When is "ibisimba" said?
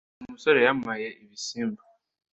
1.23-1.81